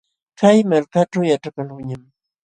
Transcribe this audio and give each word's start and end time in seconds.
Kay 0.39 0.57
malkaćhu 0.69 1.21
yaćhakaqluuñam. 1.29 2.01